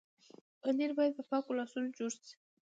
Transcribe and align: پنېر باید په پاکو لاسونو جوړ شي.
پنېر 0.61 0.91
باید 0.97 1.13
په 1.17 1.23
پاکو 1.29 1.57
لاسونو 1.59 1.95
جوړ 1.97 2.11
شي. 2.23 2.33